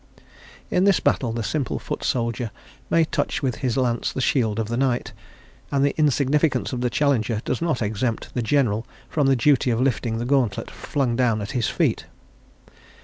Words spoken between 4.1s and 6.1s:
the shield of the knight, and the